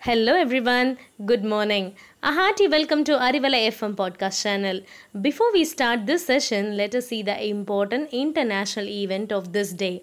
Hello 0.00 0.34
everyone, 0.34 0.98
good 1.24 1.44
morning. 1.44 1.94
A 2.22 2.32
hearty 2.32 2.68
welcome 2.68 3.02
to 3.04 3.12
Arivala 3.12 3.60
FM 3.68 3.94
podcast 3.94 4.42
channel. 4.42 4.80
Before 5.20 5.52
we 5.52 5.64
start 5.64 6.06
this 6.06 6.26
session, 6.26 6.76
let 6.76 6.94
us 6.94 7.08
see 7.08 7.22
the 7.22 7.36
important 7.48 8.10
international 8.12 8.88
event 8.88 9.32
of 9.32 9.52
this 9.52 9.72
day. 9.72 10.02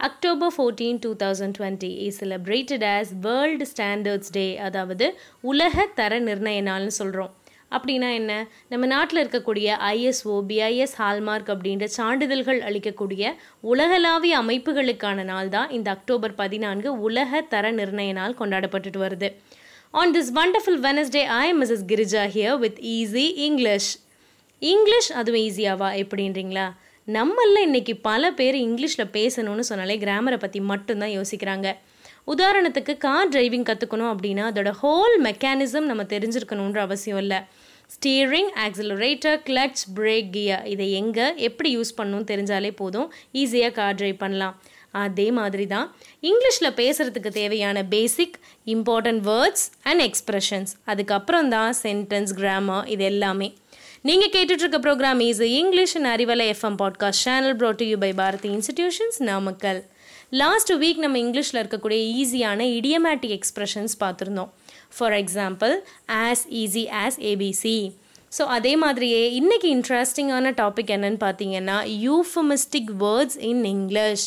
October 0.00 0.50
14, 0.50 1.00
2020 1.00 2.06
is 2.06 2.18
celebrated 2.18 2.82
as 2.82 3.14
World 3.26 3.62
Standards 3.66 4.30
Day 4.30 4.56
அதாவது 4.58 5.06
உலக 5.40 5.86
தர 5.94 6.20
நிர்ணய 6.20 6.60
நாள்னு 6.62 6.94
சொல்கிறோம் 7.00 7.32
அப்படின்னா 7.77 8.09
என்ன? 8.13 8.31
நம்ம 8.69 8.85
நாட்டில் 8.85 9.21
இருக்கக்கூடிய 9.25 9.67
ஐஎஸ்ஓ 9.91 10.35
பிஐஎஸ் 10.49 10.95
ஹால்மார்க் 10.97 11.49
அப்படின்ற 11.53 11.85
சான்றிதழ்கள் 11.97 12.59
அளிக்கக்கூடிய 12.61 13.33
உலகளாவிய 13.71 14.39
அமைப்புகளுக்கான 14.39 15.23
நாள் 15.23 15.49
தான் 15.49 15.69
இந்த 15.69 15.91
அக்டோபர் 15.91 16.35
பதினான்கு 16.35 16.99
உலக 16.99 17.41
தர 17.41 17.71
நிர்ணய 17.71 18.11
நாள் 18.11 18.35
கொண்டாடப்பட்டுட்டு 18.39 19.01
வருது. 19.05 19.29
On 19.91 20.13
this 20.13 20.31
wonderful 20.35 20.81
Wednesday 20.87 21.23
I 21.39 21.47
am 21.47 21.61
Mrs 21.61 21.85
Girija 21.87 22.23
here 22.35 22.59
with 22.59 22.79
easy 22.97 23.25
English 23.47 23.91
English 24.59 25.11
அதுவும் 25.13 25.41
ஈஸியாவா 25.41 25.89
எப்படின்றீங்களா? 26.03 26.67
நம்மளில் 27.07 27.63
இன்றைக்கி 27.67 27.93
பல 28.01 28.31
பேர் 28.31 28.55
இங்கிலீஷில் 28.55 29.11
பேசணும்னு 29.13 29.65
சொன்னாலே 29.69 29.97
கிராமரை 29.99 30.37
பற்றி 30.37 30.59
மட்டும்தான் 30.59 31.15
யோசிக்கிறாங்க. 31.17 31.69
உதாரணத்துக்கு 32.27 32.97
கார் 32.97 33.29
டிரைவிங் 33.29 33.67
கற்றுக்கணும் 33.69 34.11
அப்படின்னா 34.13 34.43
அதோட 34.51 34.73
ஹோல் 34.83 35.15
மெக்கானிசம் 35.23 35.89
நம்ம 35.91 36.03
தெரிஞ்சிருக்கணுன்ற 36.03 36.77
அவசியம் 36.77 37.17
இல்லை. 37.17 37.37
Steering 37.95 38.51
accelerator 38.65 39.39
clutch 39.47 39.81
brake 39.95 40.29
gear 40.29 40.65
இதை 40.65 40.91
எங்கே 40.91 41.33
எப்படி 41.35 41.77
யூஸ் 41.77 41.97
பண்ணணும் 41.97 42.29
தெரிஞ்சாலே 42.31 42.75
போதும். 42.75 43.13
ஈஸியாக 43.33 43.71
கார் 43.71 43.95
டிரைவ் 43.95 44.17
பண்ணலாம். 44.17 44.61
அதே 44.91 45.31
மாதிரி 45.31 45.67
தான் 45.67 45.95
இங்கிலீஷில் 46.21 46.73
பேசுகிறதுக்கு 46.79 47.27
தேவையான 47.27 47.83
basic 47.83 48.39
important 48.65 49.21
words 49.29 49.65
and 49.83 50.01
expressions. 50.01 50.71
அதுக்கப்புறம் 50.85 51.49
தான் 51.49 51.73
சென்டென்ஸ் 51.81 52.33
கிராமர் 52.35 52.87
இது 52.87 53.03
எல்லாமே. 53.03 53.57
நீங்கள் 54.01 54.29
கேட்டுட்ருக்க 54.29 54.77
program 54.85 55.19
is 55.19 55.41
English 55.41 55.97
and 55.97 56.21
Arivalai 56.21 56.55
FM 56.55 56.79
podcast 56.83 57.23
channel 57.25 57.55
brought 57.55 57.83
you 57.83 57.97
by 57.97 58.13
Bharathi 58.13 58.49
institutions 58.49 59.17
Namakkal. 59.17 59.85
Last 60.41 60.71
week 60.73 60.97
நம்ம 60.97 61.17
இங்கிலீஷில் 61.17 61.59
இருக்கக்கூடிய 61.61 61.99
ஈஸியான 62.21 62.61
இடியமேட்டிக் 62.77 63.33
எக்ஸ்ப்ரெஷன்ஸ் 63.35 63.93
பார்த்துருந்தோம். 63.99 64.49
For 64.97 65.11
example 65.11 65.73
as 66.07 66.41
easy 66.61 66.83
as 67.01 67.17
A B C 67.21 67.75
so 68.37 68.41
அதே 68.41 68.75
மாதிரியே 68.75 69.19
இன்றைக்கி 69.39 69.67
இன்ட்ரெஸ்டிங்கான 69.75 70.53
டாபிக் 70.61 70.93
என்னன்னு 70.95 71.19
பார்த்தீங்கன்னா 71.25 71.77
euphemistic 72.07 72.91
words 73.03 73.37
in 73.49 73.63
English 73.63 74.25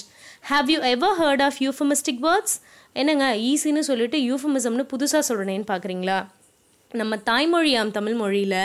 have 0.51 0.71
you 0.71 0.79
ever 0.81 1.17
heard 1.21 1.43
of 1.43 1.59
euphemistic 1.61 2.23
words 2.29 2.57
என்னங்க 2.93 3.37
ஈஸின்னு 3.51 3.79
சொல்லிட்டு 3.79 4.19
யூஃபமிசம்னு 4.19 4.87
புதுசாக 4.93 5.23
சொல்கிறேன்னு 5.29 5.69
பார்க்குறீங்களா? 5.73 6.19
நம்ம 6.91 7.17
தாய்மொழியாம் 7.31 7.91
தமிழ் 7.91 8.15
மொழியில் 8.15 8.59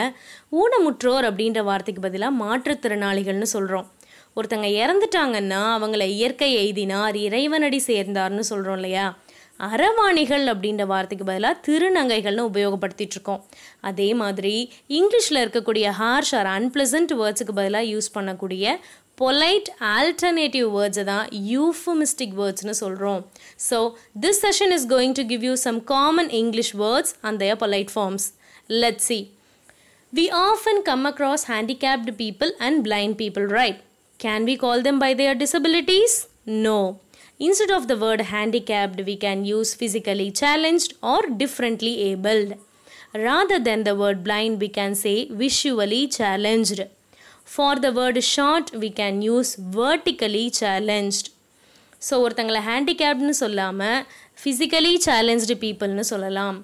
ஊனமுற்றோர் 0.51 1.27
அப்படின்ற 1.29 1.63
வார்த்தைக்கு 1.63 2.01
பதிலாக 2.01 2.39
மாற்றுத்திறனாளிகள்னு 2.43 3.49
சொல்கிறோம் 3.55 3.89
ஒருத்தங்க 4.37 4.67
இறந்துட்டாங்கன்னா 4.81 5.61
அவங்கள 5.77 6.03
இயற்கை 6.07 6.49
எய்தினார் 6.61 7.15
இறைவனடி 7.27 7.81
சேர்ந்தார்னு 7.87 8.39
சொல்கிறோம் 8.39 8.75
இல்லையா? 8.75 9.05
அறவாணிகள் 9.59 10.45
அப்படின்ற 10.51 10.83
வார்த்தைக்கு 10.85 11.25
பதிலாக 11.25 11.61
திருநங்கைகள்னு 11.67 12.47
உபயோகப்படுத்திட்டு 12.51 13.15
இருக்கோம். 13.17 13.41
அதே 13.81 14.13
மாதிரி 14.13 14.53
இங்கிலீஷில் 14.99 15.41
இருக்கக்கூடிய 15.43 15.87
ஹார்ஷ் 15.99 16.33
ஆர் 16.35 16.49
அன்பிளசன்ட் 16.57 17.13
வேர்ட்ஸுக்கு 17.21 17.55
பதிலாக 17.59 17.91
யூஸ் 17.93 18.09
பண்ணக்கூடிய 18.15 18.65
பொலைட் 19.21 19.69
ஆல்டர்னேட்டிவ் 19.97 20.67
வேர்ட்ஸை 20.77 21.03
தான் 21.03 21.27
யூஃபமிஸ்டிக் 21.51 22.35
வேர்ட்ஸ்னு 22.39 22.75
சொல்கிறோம் 22.83 23.21
so 23.69 23.79
this 24.21 24.41
session 24.45 24.73
is 24.73 24.87
going 24.87 25.11
to 25.11 25.25
give 25.25 25.43
you 25.43 25.55
some 25.67 25.83
common 25.83 26.31
English 26.41 26.73
words 26.75 27.13
and 27.21 27.39
their 27.43 27.57
polite 27.65 27.93
forms 27.95 28.27
let 28.83 29.03
see 29.09 29.19
We 30.13 30.25
often 30.47 30.81
come 30.81 31.05
across 31.05 31.45
handicapped 31.51 32.13
people 32.17 32.49
and 32.59 32.79
blind 32.87 33.15
people 33.17 33.45
right 33.49 33.79
Can 34.21 34.45
we 34.45 34.55
call 34.55 34.81
them 34.81 34.99
by 34.99 35.13
their 35.13 35.35
disabilities? 35.35 36.13
No. 36.45 36.79
Instead 37.39 37.71
of 37.71 37.87
the 37.87 37.97
word 37.97 38.21
handicapped, 38.23 39.01
we 39.01 39.15
can 39.17 39.45
use 39.45 39.73
physically 39.73 40.29
challenged 40.31 40.93
or 41.03 41.21
differently 41.43 41.93
abled. 42.03 42.51
Rather 43.15 43.59
than 43.59 43.83
the 43.83 43.95
word 43.95 44.23
blind, 44.23 44.59
we 44.59 44.69
can 44.69 44.95
say 44.95 45.17
visually 45.43 46.03
challenged. 46.09 46.81
For 47.53 47.79
the 47.83 47.87
word 47.95 48.21
short 48.33 48.69
we 48.81 48.89
can 48.97 49.17
use 49.27 49.49
vertically 49.77 50.43
challenged 50.59 51.27
so 52.01 52.19
ஒருத்தங்களை 52.23 52.61
ஹேண்டிகேப்ட்னு 52.67 53.35
சொல்லாமல் 53.41 53.97
physically 54.41 54.93
challenged 55.05 55.55
பீப்புள்னு 55.63 56.05
சொல்லலாம் 56.11 56.57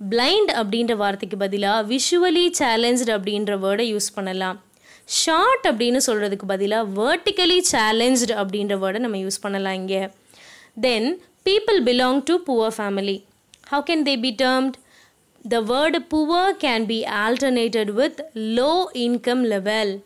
blind 0.00 0.52
அப்படின்ற 0.60 0.94
வார்த்தைக்கு 1.02 1.38
பதிலாக 1.42 1.82
visually 1.92 2.44
challenged 2.60 3.12
அப்படின்ற 3.16 3.58
வேர்டை 3.64 3.86
use 3.94 4.08
பண்ணலாம் 4.16 4.60
ஷார்ட் 5.08 5.66
அப்படின்னு 5.68 6.00
சொல்கிறதுக்கு 6.06 6.46
பதிலாக 6.46 6.84
வேர்ட்டிக்கலி 7.00 7.62
சேலஞ்சு 7.72 8.26
அப்படின்ற 8.42 8.74
வேர்டை 8.78 8.98
நம்ம 8.98 9.16
யூஸ் 9.16 9.40
பண்ணலாம் 9.40 9.72
இங்கே. 9.72 10.10
Then 10.80 11.22
people 11.44 11.82
belong 11.82 12.22
to 12.24 12.42
poor 12.46 12.74
family 12.78 13.24
how 13.70 13.82
can 13.90 14.04
they 14.08 14.20
be 14.20 14.34
termed 14.38 14.74
the 15.48 15.60
word 15.60 15.98
poor 16.14 16.56
can 16.56 16.86
be 16.86 17.04
alternated 17.04 17.92
with 17.92 18.30
low 18.34 18.86
income 18.92 19.42
level 19.42 20.02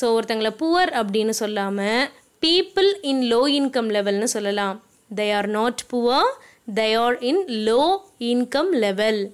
so 0.00 0.04
ஒருத்தங்களை 0.04 0.52
புவர் 0.62 0.90
அப்படின்னு 0.90 1.30
சொல்லாமல் 1.30 2.10
பீப்புள் 2.40 2.92
இன் 3.00 3.22
லோ 3.32 3.40
இன்கம் 3.58 3.90
லெவல்னு 3.90 4.24
சொல்லலாம். 4.24 4.82
They 5.14 5.34
are 5.36 5.48
not 5.48 5.80
poor 5.92 6.28
they 6.74 6.98
are 6.98 7.18
in 7.20 7.44
low 7.48 7.98
income 8.18 8.70
level 8.70 9.32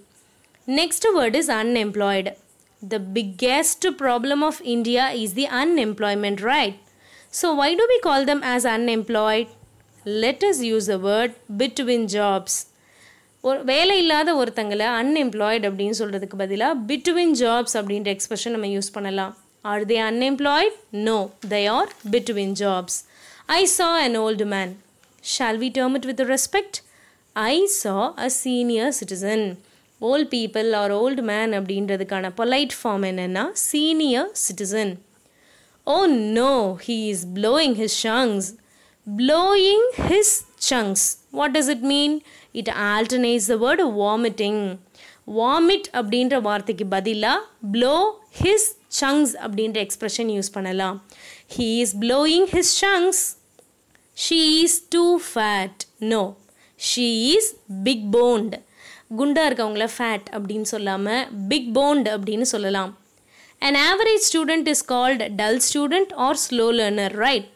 next 0.66 1.06
word 1.14 1.34
is 1.34 1.50
unemployed 1.50 2.40
the 2.82 2.98
biggest 3.16 3.86
problem 4.02 4.42
of 4.48 4.60
India 4.74 5.04
is 5.22 5.34
the 5.34 5.46
unemployment 5.62 6.42
right 6.50 6.76
so 7.40 7.48
why 7.54 7.70
do 7.74 7.86
we 7.92 7.98
call 8.08 8.24
them 8.24 8.42
as 8.54 8.66
unemployed 8.74 9.50
let 10.22 10.44
us 10.50 10.62
use 10.70 10.90
a 10.90 11.00
word 11.08 11.34
between 11.58 12.06
jobs 12.14 12.58
ஒரு 13.44 13.60
வேலை 13.64 13.94
இல்லாத 13.98 14.30
ஒருத்தங்களை 14.34 14.88
unemployed 14.98 15.64
அப்படின்னு 15.70 15.96
சொல்கிறதுக்கு 16.00 16.36
பதிலாக 16.36 16.74
between 16.90 17.34
jobs 17.40 17.76
அப்படின்ற 17.78 18.10
expression 18.16 18.54
நம்ம 18.56 18.66
use 18.66 18.92
பண்ணலாம். 18.92 19.32
Are 19.64 19.84
they 19.84 19.98
unemployed 20.10 20.76
no 21.08 21.18
they 21.48 21.60
are 21.68 21.90
between 22.10 22.54
jobs 22.60 22.98
I 23.56 23.62
saw 23.76 23.88
an 24.04 24.16
old 24.16 24.46
man 24.54 24.72
shall 25.24 25.58
we 25.58 25.68
term 25.78 25.94
it 25.94 26.08
with 26.10 26.22
respect 26.34 26.78
I 27.36 27.56
saw 27.80 27.96
a 28.18 28.28
senior 28.42 28.92
citizen 29.00 29.44
old 30.10 30.30
people 30.34 30.68
or 30.80 30.92
old 30.92 31.22
man 31.30 31.52
அப்படின்றதுக்கான 31.58 32.30
polite 32.40 32.74
form 32.78 33.04
என்னென்னா 33.10 33.44
senior 33.70 34.30
citizen 34.44 34.92
oh 35.86 35.98
no 36.38 36.52
he 36.86 36.98
is 37.12 37.24
blowing 37.38 37.76
his 37.80 37.98
chunks 38.06 38.48
blowing 39.06 39.88
his 40.08 40.34
chunks 40.70 41.04
what 41.30 41.54
does 41.58 41.70
it 41.76 41.86
mean 41.92 42.16
it 42.60 42.72
alternates 42.92 43.48
the 43.52 43.56
word 43.64 43.86
vomiting 44.02 44.62
vomit 45.38 45.88
அப்படின்ற 45.98 46.36
வார்த்தைக்கு 46.40 46.86
பதிலாக 46.86 47.40
blow 47.74 47.96
his 48.42 48.68
chunks 49.00 49.32
அப்படின்ற 49.44 49.78
expression 49.86 50.30
use 50.36 50.50
பண்ணலாம். 50.52 50.96
He 51.56 51.68
is 51.84 51.94
blowing 51.98 52.46
his 52.54 52.72
chunks 52.84 53.22
she 54.16 54.40
is 54.64 54.78
too 54.88 55.04
fat 55.30 55.82
no 56.12 56.22
she 56.80 57.08
is 57.36 57.50
big 57.84 58.04
boned 58.16 58.54
குண்டாக 59.18 59.48
இருக்கவங்கள 59.50 59.86
fat 59.94 60.26
அப்படின்னு 60.36 60.68
சொல்லாமல் 60.74 61.24
big 61.50 61.70
boned 61.78 62.08
அப்படின்னு 62.14 62.46
சொல்லலாம். 62.54 62.92
An 63.66 63.78
average 63.88 64.24
student 64.28 64.68
is 64.72 64.84
called 64.92 65.22
dull 65.40 65.60
student 65.68 66.12
or 66.26 66.40
slow 66.44 66.66
learner 66.78 67.14
right 67.24 67.48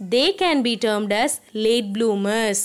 they 0.00 0.24
can 0.42 0.60
be 0.66 0.74
termed 0.84 1.14
as 1.22 1.36
late 1.64 1.88
bloomers 1.96 2.62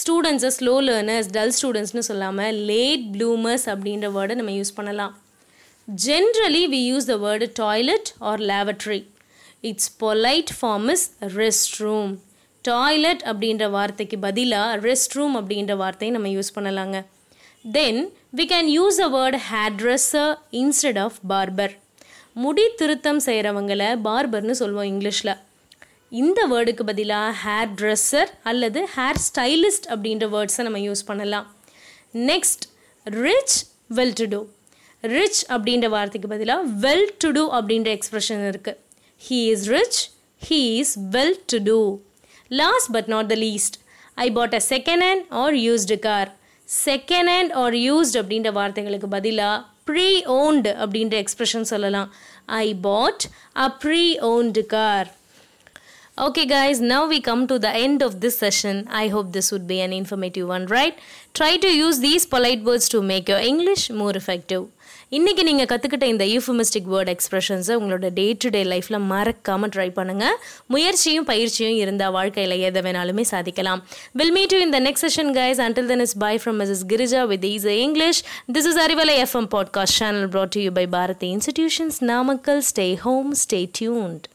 ஸ்டூடெண்ட்ஸை 0.00 0.50
slow 0.58 0.74
learners 0.88 1.28
dull 1.36 1.54
ஸ்டூடெண்ட்ஸ்னு 1.58 2.04
சொல்லாமல் 2.10 2.58
late 2.70 3.04
bloomers 3.16 3.66
அப்படின்ற 3.72 4.08
வேர்டை 4.16 4.34
நம்ம 4.40 4.54
யூஸ் 4.60 4.76
பண்ணலாம். 4.78 5.14
Generally 5.88 6.64
we 6.74 6.80
use 6.90 7.08
the 7.12 7.16
word 7.26 7.46
toilet 7.62 8.10
or 8.30 8.42
lavatory 8.50 9.00
it's 9.70 9.90
polite 10.04 10.52
form 10.58 10.86
is 10.94 11.06
rest 11.38 11.74
room 11.84 12.12
toilet 12.64 13.22
அப்படின்ற 13.30 13.64
வார்த்தைக்கு 13.76 14.16
பதிலாக 14.26 14.76
ரெஸ்ட் 14.88 15.14
ரூம் 15.18 15.34
அப்படின்ற 15.40 15.74
வார்த்தையை 15.82 16.12
நம்ம 16.16 16.30
யூஸ் 16.36 16.54
பண்ணலாங்க. 16.56 16.98
Then 17.64 18.00
we 18.38 18.44
can 18.52 18.68
use 18.76 18.96
a 19.04 19.08
word 19.14 19.36
hairdresser 19.80 20.32
instead 20.60 20.98
of 20.98 21.18
barber 21.32 21.74
முடி 22.42 22.64
திருத்தம் 22.80 23.20
செய்கிறவங்கள 23.26 23.82
பார்பர்னு 24.06 24.54
சொல்லுவோம் 24.60 24.88
இங்கிலீஷில். 24.92 25.32
இந்த 26.20 26.40
வேர்டுக்கு 26.52 26.84
பதிலாக 26.90 27.28
ஹேர் 27.44 27.70
ட்ரெஸ்ஸர் 27.80 28.30
அல்லது 28.42 28.80
ஹேர் 28.96 29.20
ஸ்டைலிஸ்ட் 29.26 29.86
அப்படின்ற 29.92 30.26
வேர்ட்ஸை 30.34 30.64
நம்ம 30.68 30.78
யூஸ் 30.78 31.04
பண்ணலாம். 31.10 31.46
Next 32.30 32.64
rich 33.06 33.56
well 33.98 34.16
to 34.20 34.26
do 34.34 34.40
rich 35.14 35.40
அப்படின்ற 35.54 35.88
வார்த்தைக்கு 35.96 36.28
பதிலாக 36.34 36.68
வெல் 36.86 37.08
டு 37.24 37.30
டூ 37.38 37.46
அப்படின்ற 37.60 37.90
எக்ஸ்ப்ரெஷன் 37.98 38.44
இருக்குது 38.50 38.78
he 39.22 39.40
is 39.54 39.66
rich 39.76 40.00
he 40.42 40.60
is 40.82 40.94
well 41.16 41.36
to 41.46 41.60
do 41.70 41.80
last 42.62 42.92
but 42.92 43.10
not 43.16 43.28
the 43.28 43.38
least 43.46 43.76
I 44.26 44.30
bought 44.38 44.54
a 44.54 44.64
second 44.68 45.04
hand 45.08 45.26
or 45.42 45.56
used 45.66 45.98
car 46.08 46.30
second 46.83 47.31
hand 47.33 47.53
or 47.63 47.75
used 47.87 48.17
அப்படின்ற 48.21 48.51
வார்த்தைகளுக்கு 48.59 49.09
பதிலாக 49.17 49.57
pre 49.89 50.07
owned 50.39 50.71
அப்படின்ற 50.83 51.15
expression 51.23 51.69
சொல்லலாம் 51.73 52.09
I 52.63 52.65
bought 52.87 53.25
a 53.65 53.69
pre 53.83 54.03
owned 54.33 54.63
car 54.75 55.09
Okay, 56.17 56.47
guys, 56.47 56.81
now 56.81 57.07
we 57.07 57.21
come 57.21 57.45
to 57.45 57.59
the 57.59 57.69
end 57.69 58.01
of 58.01 58.21
this 58.21 58.39
session. 58.39 58.87
I 58.89 59.07
hope 59.07 59.33
this 59.33 59.51
would 59.51 59.67
be 59.67 59.81
an 59.81 59.93
informative 59.93 60.47
one, 60.47 60.65
right? 60.65 60.97
Try 61.31 61.57
to 61.57 61.67
use 61.67 61.99
these 61.99 62.25
polite 62.25 62.63
words 62.63 62.89
to 62.89 63.03
make 63.03 63.29
your 63.29 63.37
English 63.37 63.91
more 63.91 64.13
effective. 64.17 64.63
இன்றைக்கி 65.12 65.42
நீங்கள் 65.42 65.66
கற்றுக்கிட்ட 65.66 66.02
இந்த 66.02 66.24
யூஃபமிஸ்டிக் 66.24 66.86
word 66.90 67.16
எக்ஸ்பிரஷன்ஸை 67.16 67.74
உங்களோட 67.74 68.08
day 68.12 68.32
to 68.32 68.48
day 68.48 68.64
லைஃப்பில் 68.64 68.98
மறக்காமல் 68.98 69.68
try 69.68 69.88
பண்ணுங்கள் 69.88 70.36
முயற்சியும் 70.66 71.24
பயிற்சியும் 71.24 71.76
இருந்தால் 71.76 72.12
வாழ்க்கையில் 72.12 72.58
எதை 72.58 72.82
வேணாலுமே 72.82 73.20
சாதிக்கலாம். 73.20 73.82
வில் 74.12 74.32
மீட் 74.32 74.52
யூ 74.52 74.58
இந்த 74.58 74.80
next 74.80 75.06
session 75.08 75.32
guys 75.32 75.60
until 75.60 75.86
then 75.86 76.00
is 76.00 76.16
bye 76.18 76.36
from 76.36 76.58
Mrs 76.62 76.84
Girija 76.88 77.26
with 77.26 77.44
ease 77.44 77.64
English 77.64 78.24
this 78.52 78.66
is 78.66 78.78
Arivalai 78.78 79.26
FM 79.26 79.50
podcast 79.50 79.98
channel 79.98 80.28
brought 80.28 80.50
to 80.50 80.60
you 80.60 80.70
by 80.70 80.86
Bharathi 80.86 81.36
institutions 81.36 82.04
Namakkal 82.04 82.62
stay 82.74 82.94
home 82.94 83.34
stay 83.34 83.68
tuned 83.78 84.31